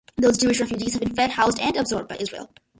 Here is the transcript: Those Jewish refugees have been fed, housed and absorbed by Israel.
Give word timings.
Those 0.17 0.39
Jewish 0.39 0.59
refugees 0.59 0.93
have 0.93 1.01
been 1.01 1.13
fed, 1.13 1.29
housed 1.29 1.59
and 1.59 1.77
absorbed 1.77 2.09
by 2.09 2.17
Israel. 2.19 2.49